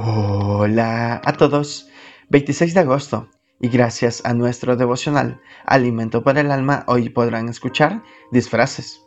Hola 0.00 1.20
a 1.24 1.32
todos, 1.32 1.88
26 2.28 2.72
de 2.72 2.78
agosto 2.78 3.28
y 3.60 3.66
gracias 3.68 4.24
a 4.24 4.32
nuestro 4.32 4.76
devocional 4.76 5.40
Alimento 5.66 6.22
para 6.22 6.40
el 6.40 6.52
Alma 6.52 6.84
hoy 6.86 7.08
podrán 7.08 7.48
escuchar 7.48 8.04
disfraces. 8.30 9.02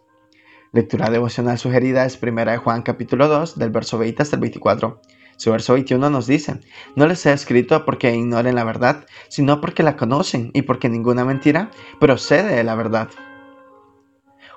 Lectura 0.73 1.09
devocional 1.09 1.57
sugerida 1.57 2.03
es 2.03 2.21
1 2.21 2.59
Juan 2.59 2.81
capítulo 2.81 3.29
2 3.29 3.57
del 3.57 3.69
verso 3.69 3.99
20 3.99 4.21
hasta 4.21 4.35
el 4.35 4.41
24. 4.41 4.99
Su 5.37 5.51
verso 5.51 5.75
21 5.75 6.09
nos 6.09 6.27
dice, 6.27 6.59
no 6.97 7.07
les 7.07 7.25
he 7.25 7.31
escrito 7.31 7.85
porque 7.85 8.13
ignoren 8.13 8.55
la 8.55 8.65
verdad, 8.65 9.05
sino 9.29 9.61
porque 9.61 9.83
la 9.83 9.95
conocen 9.95 10.51
y 10.53 10.63
porque 10.63 10.89
ninguna 10.89 11.23
mentira 11.23 11.71
procede 12.01 12.53
de 12.53 12.65
la 12.65 12.75
verdad. 12.75 13.07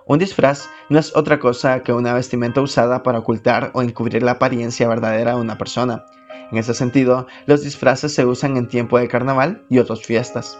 Un 0.07 0.19
disfraz 0.19 0.69
no 0.91 0.98
es 0.98 1.14
otra 1.14 1.39
cosa 1.39 1.85
que 1.85 1.93
una 1.93 2.12
vestimenta 2.12 2.61
usada 2.61 3.05
para 3.05 3.21
ocultar 3.21 3.71
o 3.73 3.82
encubrir 3.82 4.25
la 4.25 4.32
apariencia 4.32 4.89
verdadera 4.89 5.37
de 5.37 5.41
una 5.41 5.57
persona. 5.57 6.05
En 6.55 6.59
ese 6.59 6.73
sentido, 6.73 7.27
los 7.47 7.65
disfraces 7.65 8.15
se 8.15 8.25
usan 8.25 8.57
en 8.57 8.69
tiempo 8.69 8.97
de 8.97 9.09
carnaval 9.09 9.65
y 9.69 9.79
otras 9.79 10.03
fiestas. 10.03 10.57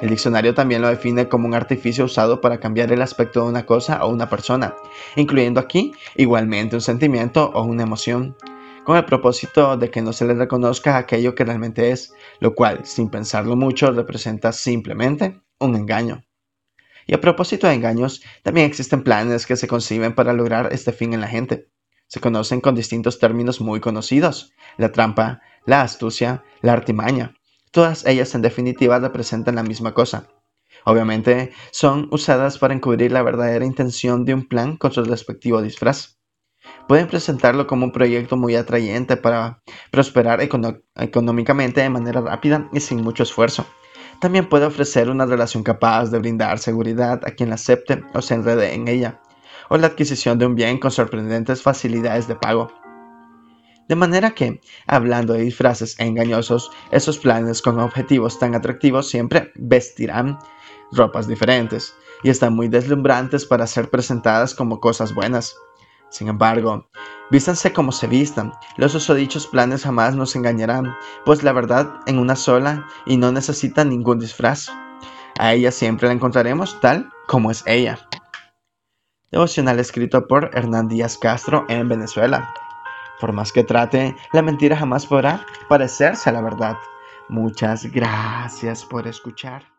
El 0.00 0.10
diccionario 0.10 0.52
también 0.52 0.82
lo 0.82 0.88
define 0.88 1.28
como 1.28 1.46
un 1.46 1.54
artificio 1.54 2.06
usado 2.06 2.40
para 2.40 2.58
cambiar 2.58 2.90
el 2.90 3.00
aspecto 3.02 3.42
de 3.42 3.50
una 3.50 3.64
cosa 3.64 4.04
o 4.04 4.12
una 4.12 4.28
persona, 4.28 4.74
incluyendo 5.14 5.60
aquí 5.60 5.92
igualmente 6.16 6.74
un 6.74 6.80
sentimiento 6.80 7.52
o 7.54 7.62
una 7.62 7.84
emoción, 7.84 8.34
con 8.82 8.96
el 8.96 9.04
propósito 9.04 9.76
de 9.76 9.92
que 9.92 10.02
no 10.02 10.12
se 10.12 10.26
le 10.26 10.34
reconozca 10.34 10.96
aquello 10.96 11.36
que 11.36 11.44
realmente 11.44 11.92
es, 11.92 12.12
lo 12.40 12.56
cual, 12.56 12.84
sin 12.84 13.08
pensarlo 13.08 13.54
mucho, 13.54 13.92
representa 13.92 14.50
simplemente 14.52 15.40
un 15.60 15.76
engaño. 15.76 16.24
Y 17.06 17.14
a 17.14 17.20
propósito 17.20 17.68
de 17.68 17.74
engaños, 17.74 18.22
también 18.42 18.66
existen 18.66 19.04
planes 19.04 19.46
que 19.46 19.54
se 19.54 19.68
conciben 19.68 20.16
para 20.16 20.32
lograr 20.32 20.70
este 20.72 20.90
fin 20.90 21.14
en 21.14 21.20
la 21.20 21.28
gente. 21.28 21.68
Se 22.08 22.20
conocen 22.20 22.60
con 22.60 22.74
distintos 22.74 23.18
términos 23.18 23.60
muy 23.60 23.80
conocidos, 23.80 24.52
la 24.78 24.92
trampa, 24.92 25.42
la 25.66 25.82
astucia, 25.82 26.42
la 26.62 26.72
artimaña. 26.72 27.34
Todas 27.70 28.06
ellas 28.06 28.34
en 28.34 28.40
definitiva 28.42 28.98
representan 28.98 29.56
la 29.56 29.62
misma 29.62 29.92
cosa. 29.92 30.28
Obviamente 30.86 31.52
son 31.70 32.08
usadas 32.10 32.58
para 32.58 32.72
encubrir 32.72 33.12
la 33.12 33.22
verdadera 33.22 33.66
intención 33.66 34.24
de 34.24 34.32
un 34.32 34.48
plan 34.48 34.78
con 34.78 34.90
su 34.90 35.04
respectivo 35.04 35.60
disfraz. 35.60 36.18
Pueden 36.86 37.08
presentarlo 37.08 37.66
como 37.66 37.84
un 37.84 37.92
proyecto 37.92 38.38
muy 38.38 38.56
atrayente 38.56 39.18
para 39.18 39.62
prosperar 39.90 40.40
económicamente 40.40 41.82
de 41.82 41.90
manera 41.90 42.22
rápida 42.22 42.70
y 42.72 42.80
sin 42.80 43.02
mucho 43.02 43.22
esfuerzo. 43.22 43.66
También 44.20 44.48
puede 44.48 44.64
ofrecer 44.64 45.10
una 45.10 45.26
relación 45.26 45.62
capaz 45.62 46.10
de 46.10 46.18
brindar 46.18 46.58
seguridad 46.58 47.20
a 47.24 47.32
quien 47.32 47.50
la 47.50 47.56
acepte 47.56 48.02
o 48.14 48.22
se 48.22 48.34
enrede 48.34 48.74
en 48.74 48.88
ella, 48.88 49.20
o 49.68 49.76
la 49.76 49.88
adquisición 49.88 50.38
de 50.38 50.46
un 50.46 50.54
bien 50.54 50.78
con 50.78 50.90
sorprendentes 50.90 51.62
facilidades 51.62 52.28
de 52.28 52.36
pago. 52.36 52.72
De 53.88 53.96
manera 53.96 54.32
que, 54.32 54.60
hablando 54.86 55.32
de 55.32 55.42
disfraces 55.42 55.98
engañosos, 55.98 56.70
esos 56.90 57.18
planes 57.18 57.62
con 57.62 57.80
objetivos 57.80 58.38
tan 58.38 58.54
atractivos 58.54 59.08
siempre 59.08 59.50
vestirán 59.56 60.38
ropas 60.92 61.26
diferentes 61.26 61.94
y 62.22 62.28
están 62.28 62.54
muy 62.54 62.68
deslumbrantes 62.68 63.46
para 63.46 63.66
ser 63.66 63.88
presentadas 63.88 64.54
como 64.54 64.80
cosas 64.80 65.14
buenas. 65.14 65.56
Sin 66.10 66.28
embargo, 66.28 66.86
vístanse 67.30 67.72
como 67.72 67.92
se 67.92 68.06
vistan, 68.06 68.52
los 68.76 68.94
usodichos 68.94 69.46
planes 69.46 69.84
jamás 69.84 70.14
nos 70.14 70.36
engañarán, 70.36 70.94
pues 71.24 71.42
la 71.42 71.52
verdad 71.52 72.00
en 72.06 72.18
una 72.18 72.36
sola 72.36 72.86
y 73.06 73.16
no 73.16 73.32
necesita 73.32 73.84
ningún 73.84 74.18
disfraz. 74.18 74.68
A 75.38 75.54
ella 75.54 75.70
siempre 75.70 76.08
la 76.08 76.14
encontraremos 76.14 76.78
tal 76.80 77.10
como 77.26 77.50
es 77.50 77.62
ella. 77.66 77.98
Devocional 79.30 79.78
escrito 79.78 80.26
por 80.26 80.50
Hernán 80.54 80.88
Díaz 80.88 81.18
Castro 81.18 81.66
en 81.68 81.88
Venezuela. 81.88 82.52
Por 83.20 83.32
más 83.32 83.52
que 83.52 83.62
trate, 83.62 84.16
la 84.32 84.42
mentira 84.42 84.76
jamás 84.76 85.06
podrá 85.06 85.44
parecerse 85.68 86.30
a 86.30 86.32
la 86.32 86.40
verdad. 86.40 86.78
Muchas 87.28 87.84
gracias 87.92 88.84
por 88.86 89.06
escuchar. 89.06 89.77